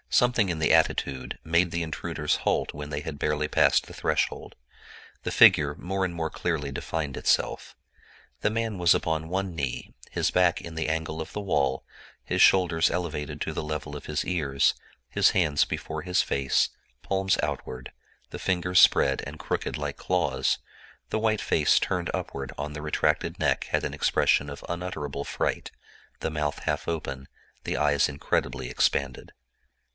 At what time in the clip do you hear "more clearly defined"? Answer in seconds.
6.13-7.15